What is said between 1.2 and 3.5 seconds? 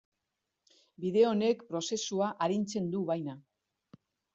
honek prozesua arintzen du, baina.